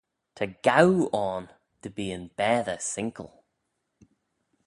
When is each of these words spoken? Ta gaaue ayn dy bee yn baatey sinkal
Ta 0.35 0.45
gaaue 0.65 1.03
ayn 1.23 1.45
dy 1.81 1.89
bee 1.95 2.15
yn 2.17 2.25
baatey 2.37 2.81
sinkal 2.91 3.31